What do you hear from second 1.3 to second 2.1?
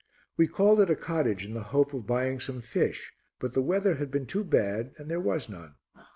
in the hope of